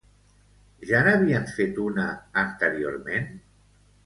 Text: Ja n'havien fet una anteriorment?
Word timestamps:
Ja 0.91 1.01
n'havien 1.07 1.45
fet 1.57 1.77
una 1.83 2.07
anteriorment? 2.45 3.31